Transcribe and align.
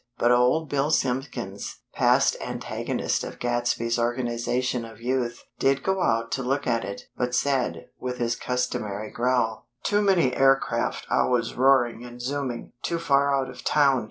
But 0.17 0.31
Old 0.31 0.67
Bill 0.67 0.89
Simpkins, 0.89 1.81
past 1.93 2.35
antagonist 2.43 3.23
of 3.23 3.37
Gadsby's 3.37 3.99
Organization 3.99 4.83
of 4.83 4.99
Youth, 4.99 5.43
did 5.59 5.83
go 5.83 6.01
out 6.01 6.31
to 6.31 6.41
look 6.41 6.65
at 6.65 6.83
it; 6.83 7.03
but 7.15 7.35
said, 7.35 7.89
with 7.99 8.17
his 8.17 8.35
customary 8.35 9.11
growl: 9.11 9.67
"Too 9.83 10.01
many 10.01 10.35
aircraft 10.35 11.05
always 11.11 11.53
roaring 11.53 12.03
and 12.03 12.19
zooming. 12.19 12.71
Too 12.81 12.97
far 12.97 13.31
out 13.39 13.47
of 13.51 13.63
town. 13.63 13.99